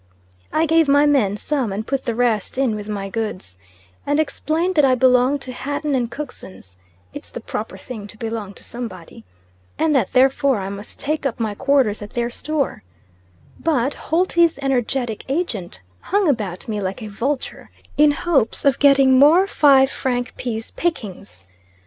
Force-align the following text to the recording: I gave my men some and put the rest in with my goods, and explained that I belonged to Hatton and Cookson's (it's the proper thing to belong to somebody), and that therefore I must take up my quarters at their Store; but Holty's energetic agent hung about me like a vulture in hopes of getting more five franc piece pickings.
I 0.51 0.65
gave 0.65 0.87
my 0.87 1.05
men 1.05 1.37
some 1.37 1.71
and 1.71 1.85
put 1.85 2.05
the 2.05 2.15
rest 2.15 2.57
in 2.57 2.75
with 2.75 2.89
my 2.89 3.07
goods, 3.07 3.59
and 4.03 4.19
explained 4.19 4.73
that 4.73 4.83
I 4.83 4.95
belonged 4.95 5.41
to 5.41 5.51
Hatton 5.51 5.93
and 5.93 6.09
Cookson's 6.09 6.75
(it's 7.13 7.29
the 7.29 7.39
proper 7.39 7.77
thing 7.77 8.07
to 8.07 8.17
belong 8.17 8.55
to 8.55 8.63
somebody), 8.63 9.25
and 9.77 9.95
that 9.95 10.13
therefore 10.13 10.57
I 10.57 10.69
must 10.69 10.99
take 10.99 11.23
up 11.23 11.39
my 11.39 11.53
quarters 11.53 12.01
at 12.01 12.13
their 12.13 12.31
Store; 12.31 12.81
but 13.59 13.93
Holty's 13.93 14.57
energetic 14.63 15.23
agent 15.29 15.81
hung 15.99 16.27
about 16.27 16.67
me 16.67 16.81
like 16.81 17.03
a 17.03 17.07
vulture 17.07 17.69
in 17.95 18.09
hopes 18.09 18.65
of 18.65 18.79
getting 18.79 19.19
more 19.19 19.45
five 19.45 19.91
franc 19.91 20.35
piece 20.35 20.71
pickings. 20.71 21.45